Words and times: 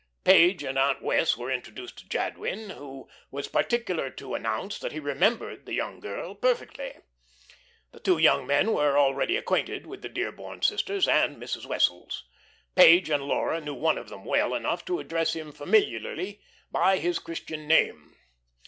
Page 0.23 0.63
and 0.63 0.79
Aunt 0.79 1.03
Wess' 1.03 1.37
were 1.37 1.51
introduced 1.51 1.99
to 1.99 2.09
Jadwin, 2.09 2.71
who 2.71 3.07
was 3.29 3.47
particular 3.47 4.09
to 4.09 4.33
announce 4.33 4.79
that 4.79 4.93
he 4.93 4.99
remembered 4.99 5.67
the 5.67 5.75
young 5.75 5.99
girl 5.99 6.33
perfectly. 6.33 6.95
The 7.91 7.99
two 7.99 8.17
young 8.17 8.47
men 8.47 8.73
were 8.73 8.97
already 8.97 9.37
acquainted 9.37 9.85
with 9.85 10.01
the 10.01 10.09
Dearborn 10.09 10.63
sisters 10.63 11.07
and 11.07 11.37
Mrs. 11.37 11.67
Wessels. 11.67 12.23
Page 12.75 13.11
and 13.11 13.25
Laura 13.25 13.61
knew 13.61 13.75
one 13.75 13.99
of 13.99 14.09
them 14.09 14.25
well 14.25 14.55
enough 14.55 14.83
to 14.85 14.97
address 14.99 15.33
him 15.33 15.51
familiarly 15.51 16.41
by 16.71 16.97
his 16.97 17.19
Christian 17.19 17.67
name. 17.67 18.17